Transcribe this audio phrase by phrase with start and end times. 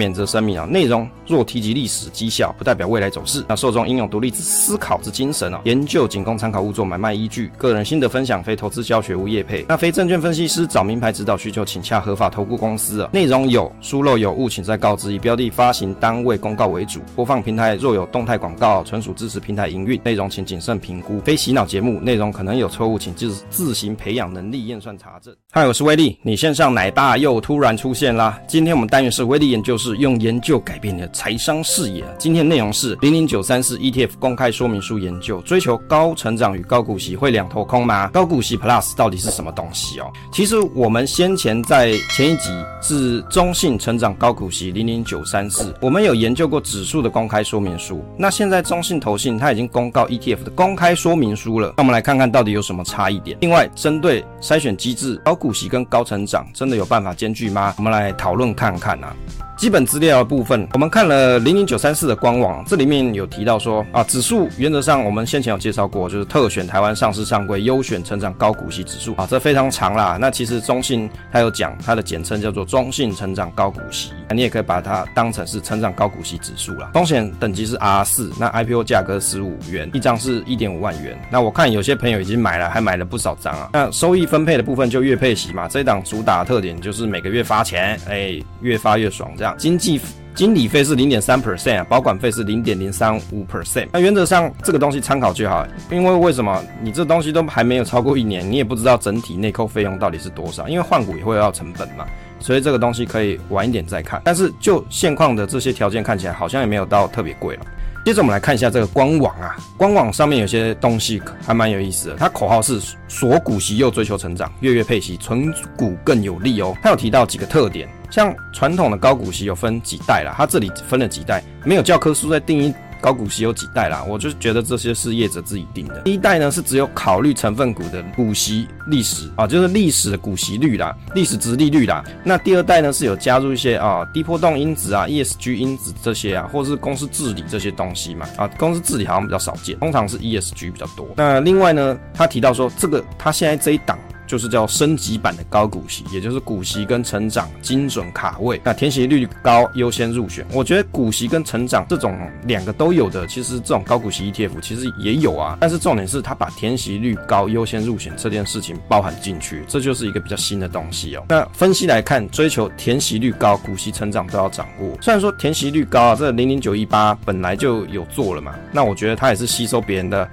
[0.00, 3.44] 免责声明啊，内容若提及历史绩效，不代表未来走势。
[3.48, 7.50] 那受众应有独立之思考之精神啊，研究仅供参考，勿作买卖依据。
[7.58, 9.66] 个人心得分享，非投资教学，无业配。
[9.68, 13.10] 那非证券分析师找名牌指导需求，请洽合法投顾公司啊。
[13.12, 15.12] 内容有疏漏有误，请再告知。
[15.12, 20.00] 以标的发行单位公告为主，播放平台若有动态广告，纯属支持平台营运。
[20.04, 21.98] 内容请谨慎评估，非洗脑节目。
[21.98, 25.34] 内容可能有错误，请自自行培养能力验算查证。
[25.50, 28.40] 嗨，我是威利，你线上奶爸又突然出现啦。
[28.46, 32.04] 今天我们单元是威利研究室，是用研究改变你的财商视野。
[32.18, 38.08] 今天内容是零零九三四 ETF 公开说明书研究，追求高成长与高股息会两头空吗？
[38.08, 40.12] 高股息 Plus 到底是什么东西哦？
[40.30, 42.50] 其实我们先前在前一集
[42.82, 48.04] 是中信成长高股息零零九三四，我们有研究过指数的公开说明书。
[48.18, 53.38] 那现在中信投信它已经公告 ETF 的公开说明书了，那我们来看看到底有什么差异点。
[53.40, 57.74] 另外，针对筛选机制，高股息跟高成长真的有办法兼具吗？
[57.78, 59.16] 我们来讨论看看啊。
[59.56, 70.18] 基本资料的部分，我们看了零零九三四的官网，这里面有提到说啊，指数原则上我们先前有介绍过，就是特选台湾上市上柜优选成长高股息指数啊，这非常长啦。
[70.20, 76.90] 那其实中信它有讲它的简称叫做中信成长高股息，你也可以把它当成是成长高股息指数啦。
[76.94, 81.18] 风险等级是 R 四，那 IPO 价格十五元一张，是一点五万元。
[81.30, 83.70] 那我看有些朋友已经买了，还买了不少张啊。
[83.72, 89.54] 那收益分配的部分就月配息嘛，这一档主打的特点就是每个月发钱，哎、越发越爽这样。
[89.68, 90.00] 经济
[90.34, 93.86] 经理费是零点三 percent 啊，保管费是零点零三五 percent。
[93.92, 102.06] 那原则上这个东西参考就好，因为为什么你这东西都还没有超过一年，你也不知道整体内扣费用到底是多少，因为换股也会要成本嘛，
[102.40, 104.22] 所以这个东西可以晚一点再看。
[104.24, 107.66] 但是就现况的这些条件看起来，好像也没有到特别贵了。
[108.08, 112.16] 接着我们来看一下这个官网啊，官网上面有些东西还蛮有意思的。
[112.16, 116.74] 它口号是锁股息又追求成长，月月配息，存股更有利哦。
[116.82, 122.72] 它有提到几个特点，像传统的高股息有分几代啦，它这里分了几代，没有教科书在定义。
[123.00, 124.04] 高股息有几代啦？
[124.08, 126.00] 我就觉得这些是业者自己定的。
[126.02, 132.04] 第一代呢是只有考虑成分股的股息历史啊，就是历史的股息率啦，历史殖利率啦。
[132.24, 141.08] 那第二代呢是有加入一些啊低波动因子啊、ESG 因子这些啊，或者是公司治理这些东西嘛啊，公司治理好像比较少见，通常是 ESG 比较多。
[141.16, 143.98] 那另外呢，他提到说这个他现在这一档。
[144.28, 150.46] 就是叫升级版的高股息，也就是股息跟成长精准卡位，那填息率高优先入选。
[150.52, 155.56] 我觉得股息跟成长这种两个都有的，其实这种高股息 ETF 其实也有啊。
[155.60, 161.24] 但是重点是它把填息率高优先入选这件事情包含进去，这就是一个比较新的东西哦。
[161.30, 164.96] 那分析来看，追求填息率高、股息成长都要掌握。
[165.00, 170.28] 虽然说填息率高啊，这零零九一八本来就有做了嘛，那我觉得它也是吸收别人的。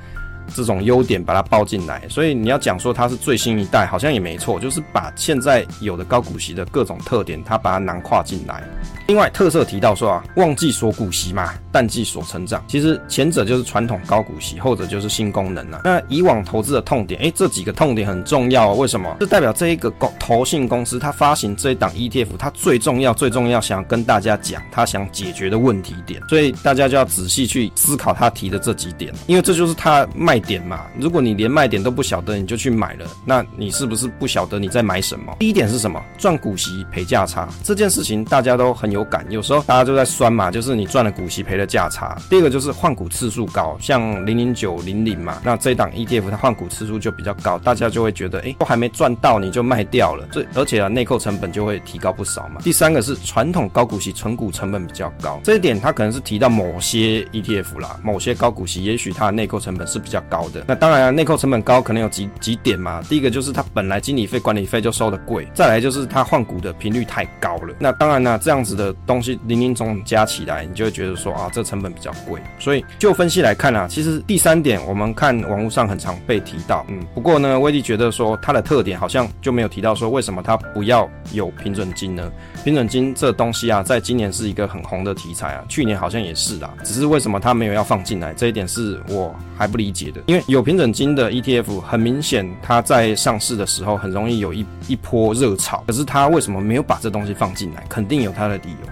[0.54, 8.64] 这种优点把它包进来，所以你要讲说它是最新一代，好像也没错，就是把现在有的高股息的各种特点，它把它囊括进来。
[9.08, 12.64] 另外特色提到说啊，旺季锁股息嘛，淡季锁成长。
[12.68, 15.82] 其实前者就是传统高股息，后者就是新功能啊。
[15.84, 18.76] 那以往投资的痛点，诶，这几个痛点很重要哦。
[18.76, 19.16] 为什么？
[19.20, 26.20] 这代表这一个公投信公司它发行这一档 ETF，它最重要、最重要想要跟大家讲，它想解决的问题点。
[26.28, 30.82] 所以大家就要仔细去思考他提的这几点，因为这就是他卖卖点嘛。
[31.00, 35.34] 如果你连卖点都不晓得，你就去买了，那你是不是不晓得你在买什么？
[35.40, 36.04] 第一点是什么？
[36.18, 39.06] 赚股息赔价差这件事情，大家都很有。
[39.06, 42.18] 感，有时候大家就在酸嘛，就是你赚了股息赔了价差。
[42.28, 52.60] 第二个就是换股次数高，像零零九零零嘛，那这档 ETF 它换股次数就比较高，大家就会觉得，哎，都还没赚到你就卖掉了，这而且啊内扣成本就会提高不少嘛。
[52.64, 60.64] 第三个是传统高股息存股成本比较高，这一点它可能是提到某些 ETF 啦，某些高股息也许它的内扣成本是比较高的。
[60.68, 67.76] 那当然啊，内扣成本高可能有几几点嘛，第一个就是它本来经理费管理费就收得贵，再来就是它换股的频率太高了。
[67.80, 68.94] 那当然呢，这样子的。
[69.06, 72.42] 东西零零总总加起来，你就会觉得说啊，这成本比较贵。
[72.58, 82.32] 所以就分析来看啊，其实第三点，我们看网络上很常被提到，嗯，不过呢，威利觉得说它的特点好像就没有提到说为什么它不要有平准金呢？
[82.64, 90.12] 平准金这东西啊，在今年是一个很红的题材啊，去年好像也是啦，只是为什么它没有要放进来，这一点是我还不理解。
[90.26, 97.84] 因为有平整金的 ETF，很明显它在上市的时候很容易有一一波热潮，可是它为什么没有把这东西放进来？
[97.90, 98.90] 肯定有它的理由。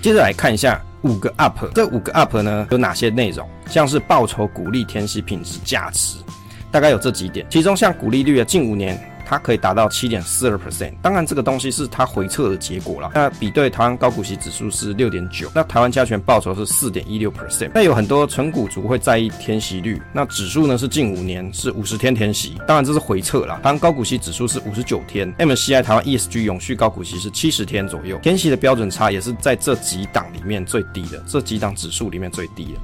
[0.00, 3.48] 接着来看一下五个 UP，这五个 UP 呢有哪些内容？
[3.66, 6.18] 像是报酬、鼓励、天息、品质、价值，
[6.70, 7.46] 大概有这几点。
[7.48, 9.00] 其中像股利率啊，近五年。
[9.32, 10.92] 它可以达到七点四二 percent。
[11.00, 13.10] 当然，这个东西是它回测的结果啦。
[13.14, 17.70] 那比对台湾高股息指数是六点九，那台湾加权报酬是四点一六 percent。
[17.74, 23.58] 那有很多纯股族会在意填息率，那指数呢是近五年是五十天填息，当然这是回测啦。
[23.62, 32.80] 台湾高股息指数是五十九天，MCI 台湾 ESG 永续高股息是七十天左右，填息的标准差也是在这几档里面最低的，这几档指数里面最低的。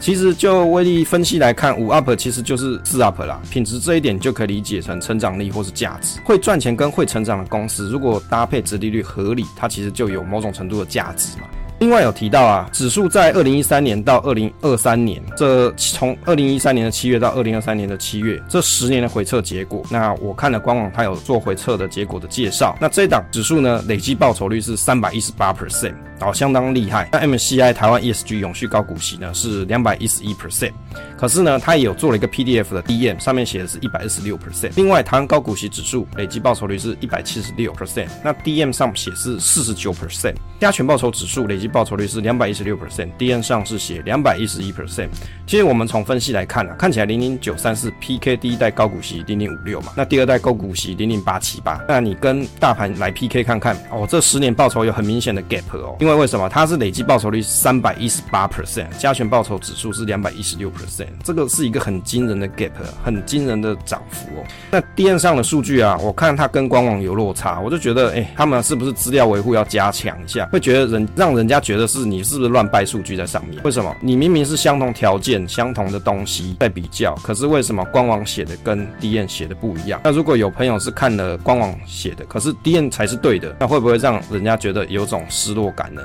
[0.00, 3.40] 其实就威力分析来看，五 up 其实就是四 up 啦。
[3.50, 6.20] 品质这一点就可以理解成成长力或是价价值。
[6.24, 11.48] 会赚钱跟会成长的公司，如果搭配值利率合理，它其实就有某种程度的价值嘛。
[11.80, 19.84] 另外有提到啊，指数在二零一三年到二零二三年，这从二零一三年的七月到二零二三年的七月，这十年的回测结果。
[19.88, 22.76] 那我看了官网，它有做回测的结果的介绍。
[22.80, 25.94] 那这档指数呢，累计报酬率是三百一十八 percent。
[26.20, 27.08] 哦，相当厉害。
[27.12, 30.72] 那 M C I 台湾 ESG 永续高股息呢是两百一十一 percent，
[31.16, 34.72] 可是呢，它也有做了一个 PDF 的 DM，上面写的是一百二十六 percent。
[34.74, 40.34] 另外，台湾高股息指数累计报酬率是一百七十六 percent，那 DM 上写是四十九 percent。
[40.58, 45.08] 加权报酬指数累计报酬率是两百一十六 percent，D N 上是写两百一十一 percent。
[45.46, 55.96] 其实我们从分析来看啊，看起来零零九三四 PK 第一代高股息零零五六嘛，那第二代高股息零零八七八，那你跟大盘来 PK 看看哦，这十年报酬有很明显的 gap 哦。
[56.00, 56.48] 因为为什么？
[56.48, 62.70] 它是累计报酬率三百一十八 percent，加权报酬指数是两百一十六 percent，这个是一个很惊人的 gap，
[63.02, 64.44] 很惊人的涨幅哦。
[64.70, 70.46] 那 D N 上的数据啊，我看它跟官网有落差，我就觉得，哎、他们是不是资料维护要加强一下？
[70.52, 73.62] 会觉得人让人家觉得是你是不是乱掰数据在上面？
[73.62, 73.94] 为什么？
[74.00, 80.00] 你明明是相同条件、相同的东西在比较，可是为什么官网写的跟 DN 写的不一样？
[80.04, 86.02] 那如果有朋友是看了官网写的，可是 DN 才是对的，那会不会让人家觉得有种失落感呢？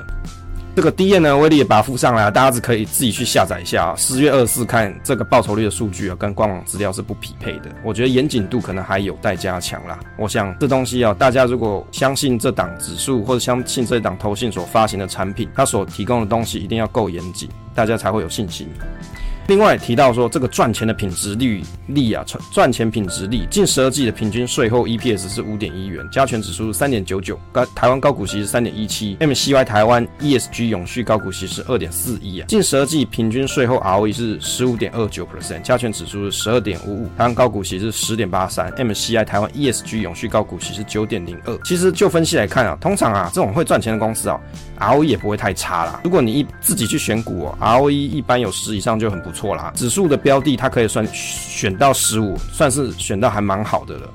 [0.74, 3.94] 这个 D N 呢，威力也把它附上来，大家只可以自己去下载一下啊。
[3.96, 7.70] 十月二十四看这个报酬率的数据啊，跟官网资料是不匹配的。
[7.84, 10.00] 我觉得严谨度可能还有待加强啦。
[10.18, 18.68] 我想这东西啊，大家如果相信这档指数或者相信这档投信所发行的产品，它所提供的东西一定要够严谨，大家才会有信心。
[19.46, 41.54] 另外提到说，这个赚钱的品质率利啊，赚赚钱品质利，近十二季的平均税后 EPS 是五点一元，加权指数是三点九九，高台湾高股息是三点一七，MSCI 台湾 ESG 永续高股息是二点四一啊，近十二季平均税后 ROE 是十五点二九 percent，加权指数是十二点五五，台湾高股息是十点八三，MCI 台湾 ESG 永续高股息是九点零二。
[41.64, 44.40] 其实就分析来看啊，通常啊这种会赚钱的公司啊
[44.80, 46.00] ，ROE 也不会太差啦。
[46.02, 54.08] 如果你一自己去选股哦，ROE 一般有十以上就很不错啦，指数的标的它可以算选到十五，算是选到还蛮好的了。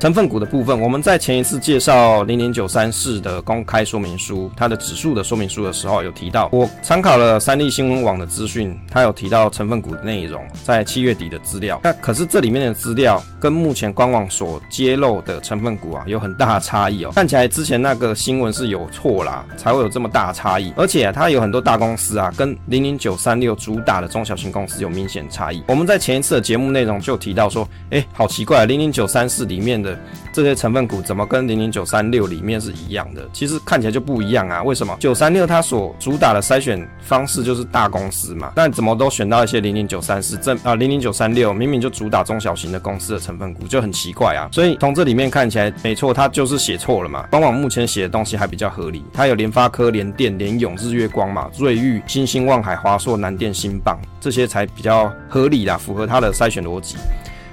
[0.00, 11.78] 成分股的部分，我们在前一次介绍零零九三四的公开说明书，它的指数的说明书的时候有提到，我参考了三立新闻网的资讯，它有提到成分股的内容，在七月底的资料。
[11.84, 20.72] 那可是这里面的资料跟目前官网所揭露的成分股啊有很大的差异哦，看起来之前那个新闻是有错啦，才会有这么大差异。
[20.78, 25.62] 而且，它有很多大公司啊，跟零零九三六主打的中小型公司有明显差异。
[25.68, 29.89] 我们在前一次的节目内容就提到说，哎，好奇怪，零零九三四里面的。
[30.32, 33.28] 这些成分股怎么跟零零九三六里面是一样的？
[33.32, 34.62] 其实看起来就不一样啊！
[34.62, 34.96] 为什么？
[35.00, 44.48] 九三六它所主打的筛选方式就是大公司嘛，但怎么都选到一些零零九三四正啊零零九三六明明就主打中小型的公司的成分股，就很奇怪啊！
[44.52, 47.26] 所以从这里面看起来，没错，它就是写错了嘛。
[47.30, 56.96] 官网目前写的东西还比较合理，它有联发科、联电、联咏、日月光嘛、瑞昱、新兴、望海、华硕、南电、新棒这些才比较合理啦，符合它的筛选逻辑。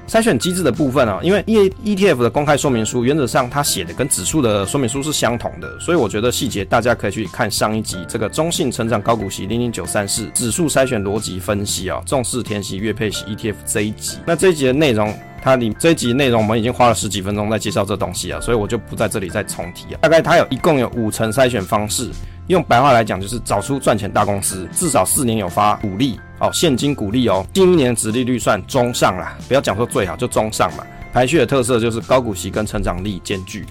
[0.08, 14.18] 筛选机制的部分啊，因为 E ETF 的公开说明书原则上它写的跟指数的说明书是相同的，所以我觉得细节大家可以去看上一集这个中信成长高股息零零九三四指数筛选逻辑分析啊，重视填息月配息 ETF 这一集。
[14.26, 20.00] 那这一集的内容，它里这一集内容我们已经花了十几分钟在介绍这东西啊，所以我就不在这里再重提啊。
[20.02, 22.10] 大概它有一共有五层筛选方式。
[22.48, 30.84] 用白话来讲，就是找出赚钱大公司，至少四年有发股利哦，现金股利哦，今年的殖利率算中上啦，不要讲说最好，就中上嘛。
[31.12, 33.66] 排序的特色就是高股息跟成长力兼具。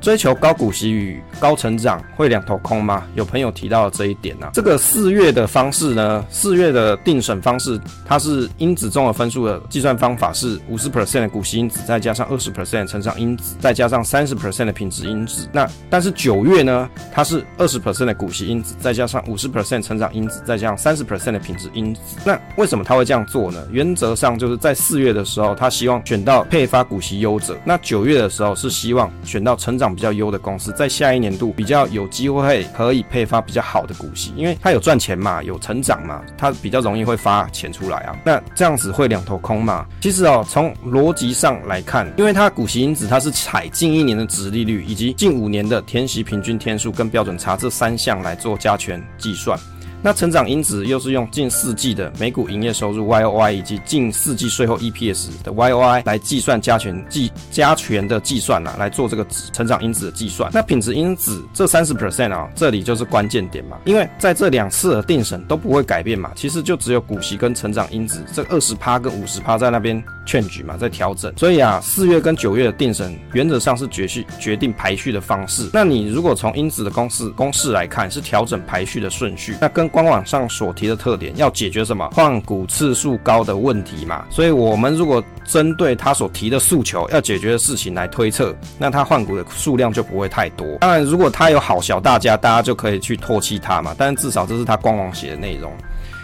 [0.00, 3.04] 追求高股息与高成长会两头空吗？
[3.14, 4.50] 有朋友提到了这一点啊。
[4.54, 15.46] 这个四月的方式呢，四月的定审方式，它是因子综合分数的计算方法是五十 percent 的股息因子，再加上二十 percent 成长因子，再加上三十 percent 的品质因子。
[15.52, 22.00] 那但是九月呢，它是二十 percent 的股息因子，再加上五十 percent 成长因子，再加上三十 percent 的品质因子。
[22.24, 23.62] 那为什么他会这样做呢？
[23.70, 29.89] 原则上就是在四月的时候，他希望选到配发股息优者；那九月的时候是希望选到成长。
[29.94, 38.16] 比较优的公司，在下一年度比较有机会可以配发比较好的股息，因为它有赚钱嘛，有成长嘛，它比较容易会发钱出来啊。
[38.24, 39.86] 那这样子会两头空嘛？
[40.00, 49.58] 其实哦，从逻辑上来看，因为它股息因子它是采近一年的值利率以及近五年的填息平均天数跟标准差这三项来做加权计算。
[50.02, 60.50] 那成长因子又是用近四季的每股营业收入 YOY 以及近四季税后 EPS 的 YOY 来计算加权计加权的计算啊，来做这个成长因子的计算。
[60.54, 71.32] 那品质因子这三十 percent 啊，这里就是关键点嘛，因为在这两次的定审都不会改变嘛，其实就只有股息跟成长因子这二十趴跟五十趴在那边劝举嘛，在调整。
[71.36, 75.68] 所以啊，四月跟九月的定审原则上是决序决定排序的方式。
[75.72, 84.24] 那你如果从因子的公式公式来看，是调整排序的顺序，那跟官网上所提的特点，要解决什么换股次数高的问题嘛？
[84.30, 90.66] 所以，我们如果针对他所提的诉求，要解决的事情来推测，那他换股的数量就不会太多。
[90.80, 93.94] 当然，如果他有好小大家，大家就可以去唾弃他嘛。
[93.98, 95.72] 但至少这是他官网写的内容。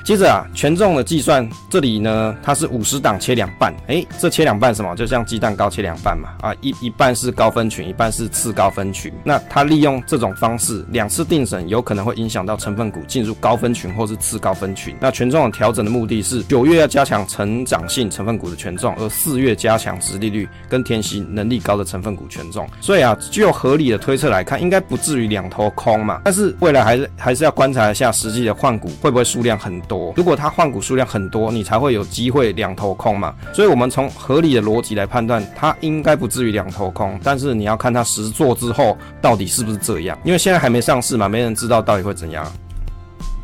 [0.07, 4.95] 接着啊，权重的计算，这里呢，它是五十档切两半，诶，这切两半什么？
[4.95, 9.13] 就像鸡蛋糕切两半嘛，啊，一一半是高分群，一半是次高分群。
[9.25, 14.95] 那它利用这种方式，两次定审有可能会影响到成分股进入高分群或是次高分群。
[15.01, 22.65] 那权重的调整的目的是，九月要加强成长性成分股的权重，而四月加强殖利率跟填息能力高的成分股权重。
[22.81, 26.21] 所以啊，就合理的推测来看，应该不至于两头空嘛。
[26.23, 29.96] 但是未来还是还是要观察一下实际的换股会不会数量很多。
[30.17, 33.35] 如果它换股数量很多，你才会有机会两头空嘛。
[33.53, 37.19] 所以，我们从合理的逻辑来判断，它应该不至于两头空。
[37.23, 42.47] 但是，你要看它实做之后到底是不是这样，因为现在还没上市嘛，没人知道到底会怎样。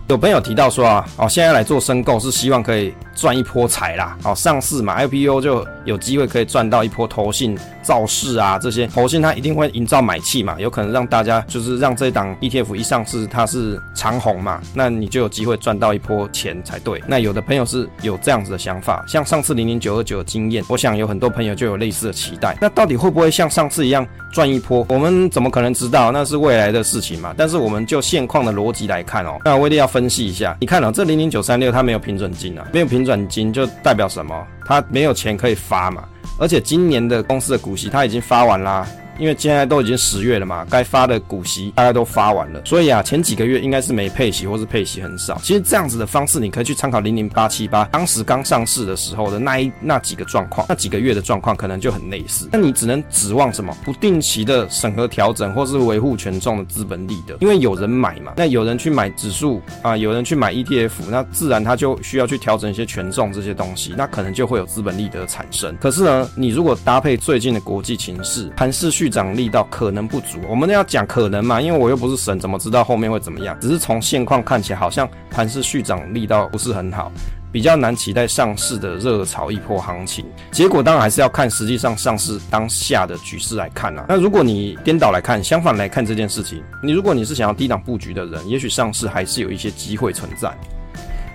[0.09, 17.03] 有朋友提到说啊，哦，现在来做申购是希望可以赚一波财啦，哦，上市嘛，IPO 就有机会可以赚到一波投信造势啊，这些投信它一定会营造买气嘛，有可能让大家就是让这档 ETF 一上市它是长红嘛，那你就有机会赚到一波钱才对。
[17.07, 22.57] 那有的朋友是有这样子的想法，像上次零零九二九的经验，我想有很多朋友就有类似的期待。
[22.61, 24.87] 那到底会不会像上次一样赚一波？
[24.89, 26.13] 我们怎么可能知道？
[26.13, 27.35] 那是未来的事情嘛。
[27.37, 30.03] 但是我们就现况的逻辑来看哦，那我一定要分。
[30.13, 34.47] 析一下，你看哦，这零零九三六它没有平准金啊，没有平准金就代表什么？
[34.73, 38.87] 他没有钱可以发嘛，而且今年的公司的股息他已经发完啦。
[39.19, 45.39] 因为现在都已经十月了嘛，该发的股息大概都发完了，所以啊，前几个月应该是没配息或是配息很少。
[45.43, 52.49] 其实这样子的方式，你可以去参考零零八七八当时刚上市的时候的那一那几个状况，那几个月的状况可能就很类似。
[52.53, 53.77] 那你只能指望什么？
[53.85, 65.77] 不定期的审核调整或是维护权重的资本利得，因为有人买嘛，那有人去买指数啊，有人去买 ETF，那自然他就需要去调整一些权重这些东西，那可能就会有资本利得产生。
[65.81, 73.59] 可是呢，你如果搭配最近的国际情势，盘势续涨力道可能不足，我们要讲可能嘛，因为我又不是神，怎么知道后面会怎么样？
[73.61, 77.11] 只是从现况看起来，好像盘势续涨力道不是很好，
[77.51, 80.25] 比较难期待上市的热炒一波行情。
[80.53, 84.07] 结果当然还是要看实际上上市当下的局势来看啊。
[84.09, 90.57] 那如果你颠倒来看，相反来看这件事情，你如果你是想要低档布局的人，也许上市还是有一些机会存在。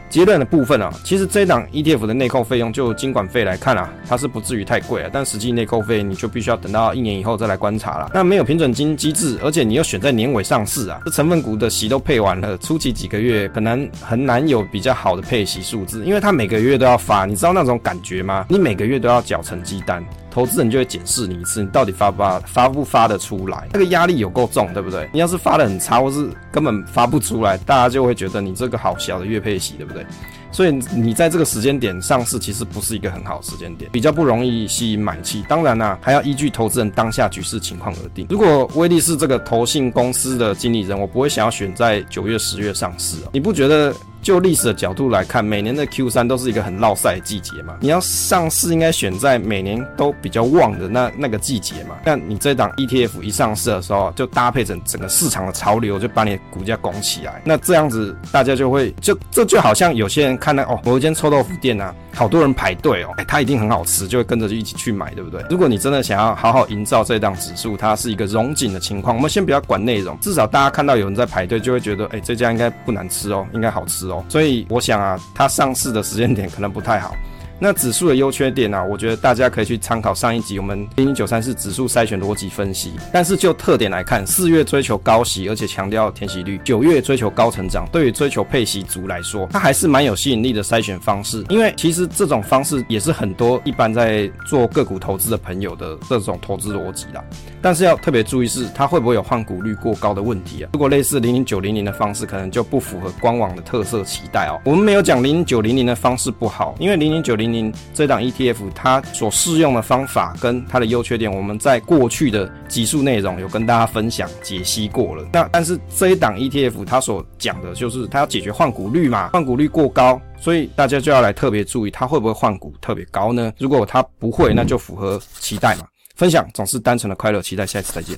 [0.10, 8.12] 结论的部分啊，其实这一档 ETF 的内扣费用就金管费来看啊，它是不至于太贵啊，但实际内扣费你就必须要等到一年以后再来观察了。
[8.14, 18.46] 那没有平准金机制，而且你又选在年尾上市啊，这成分股的息都配完了，初期几个月可能很难有比较好的配息数字，因为它每个月都要发，你知道那种感觉吗？
[18.50, 20.04] 你每个月都要缴成绩单。
[20.30, 23.68] 投资人就会检视你一次，你到底发不发，发不发得出来？
[23.74, 25.10] 那个压力有够重，对不对？
[25.12, 30.06] 你要是发得很差，或是根本发不出来，大家就会觉得你这个好小的月配息，对不对？
[30.52, 35.44] 所以你在这个时间点上市，其实不是一个很好的时间点，比较不容易吸引买气。
[35.48, 38.26] 当然啦、还要依据投资人当下局势情况而定。
[38.30, 43.30] 如果威力是这个投信公司的经理人，我不会想要选在九月、十月上市啊。
[43.34, 43.94] 你不觉得？
[44.22, 47.78] 就历史的角度来看，每年的 Q 三都是一个很落赛的季节嘛。
[47.80, 51.96] 你要上市，应该选在每年都比较旺的那那个季节嘛。
[52.06, 57.42] 那你这档 ETF 一上市的时候，就搭配整整个市场的潮流，就把你的股价拱起来。
[57.46, 65.40] 那这样子，大家就会就这就好像有些人看到哦，某一间臭豆腐店啊，好多人排队哦，哎，它一定很好吃，就会跟着就一起去买，对不对？
[65.52, 74.26] 如果你真的想要好好营造这档指数，它是一个融景的情况，我们先不要管内容，至少大家看到有人在排队，就会觉得哎，这家应该不难吃哦，应该好吃哦。
[74.30, 77.16] 所以我想啊，它上市的时间点可能不太好。
[77.60, 78.84] 那指数的优缺点呢、啊？
[78.84, 82.92] 我觉得大家可以去参考上一集我们零零九三四指数筛选逻辑分析。
[83.12, 91.44] 但是就特点来看，四月追求高息，而且强调填息率；九月追求高成长，对于追求配息族来说，它还是蛮有吸引力的筛选方式。
[91.50, 97.24] 因为其实这种方式也是很多一般在做个股投资的朋友的这种投资逻辑啦。
[97.62, 100.70] 但是要特别注意是，它会不会有换股率过高的问题啊？
[100.74, 104.62] 如果类似零零九零零的方式，可能就不符合官网的特色期待哦。
[104.64, 115.28] 我们没有讲零零九零零的方式不好，因为零零九零零这档 ETF 它所适用的方法跟它的优缺点，我们在过去的集数内容有跟大家分享解析过了。
[115.34, 123.54] 那但是这一档 ETF 它所讲的就是它要解决换股率嘛，换股率过高，所以大家就要来特别注意它会不会换股特别高呢？
[123.58, 125.88] 如果它不会，那就符合期待嘛。
[126.16, 128.18] 分享总是单纯的快乐，期待下次再见。